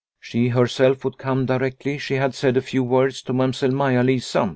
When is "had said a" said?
2.15-2.61